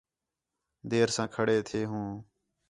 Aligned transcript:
دیر 0.89 1.07
ساں 1.15 1.27
کھڑے 1.33 1.57
تھے 1.67 1.79
ہوں 1.91 2.07